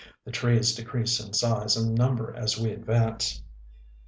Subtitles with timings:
[0.25, 3.43] The trees decrease in size and number as we advance.